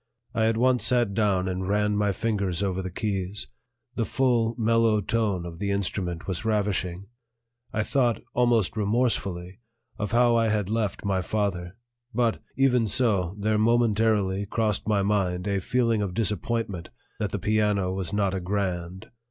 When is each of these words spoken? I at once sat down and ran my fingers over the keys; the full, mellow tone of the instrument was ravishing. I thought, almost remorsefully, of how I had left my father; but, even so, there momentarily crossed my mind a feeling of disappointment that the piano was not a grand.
I 0.33 0.45
at 0.47 0.57
once 0.57 0.83
sat 0.83 1.13
down 1.13 1.47
and 1.47 1.67
ran 1.67 1.95
my 1.95 2.11
fingers 2.11 2.63
over 2.63 2.81
the 2.81 2.89
keys; 2.89 3.45
the 3.93 4.03
full, 4.03 4.55
mellow 4.57 4.99
tone 4.99 5.45
of 5.45 5.59
the 5.59 5.69
instrument 5.69 6.25
was 6.25 6.43
ravishing. 6.43 7.05
I 7.71 7.83
thought, 7.83 8.19
almost 8.33 8.75
remorsefully, 8.75 9.59
of 9.99 10.11
how 10.11 10.35
I 10.35 10.47
had 10.47 10.69
left 10.69 11.05
my 11.05 11.21
father; 11.21 11.77
but, 12.15 12.41
even 12.57 12.87
so, 12.87 13.35
there 13.37 13.59
momentarily 13.59 14.47
crossed 14.47 14.87
my 14.87 15.03
mind 15.03 15.45
a 15.47 15.59
feeling 15.59 16.01
of 16.01 16.15
disappointment 16.15 16.89
that 17.19 17.29
the 17.29 17.37
piano 17.37 17.93
was 17.93 18.11
not 18.11 18.33
a 18.33 18.39
grand. 18.39 19.11